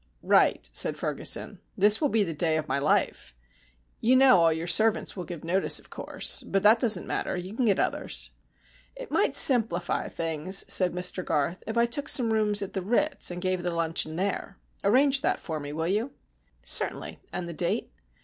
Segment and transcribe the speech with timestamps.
[0.23, 1.59] "Right," said Ferguson.
[1.77, 3.35] "This will be the day of my life.
[3.99, 6.41] You know all your servants will give notice, of course.
[6.41, 8.31] But that doesn't matter, you can get others."
[8.95, 13.29] "It might simplify things," said Mr Garth, "if I took some rooms at the Ritz
[13.29, 14.57] and gave the luncheon there.
[14.83, 16.09] Arrange that for me, will you?"
[16.63, 17.19] "Certainly.
[17.31, 17.91] And the date?"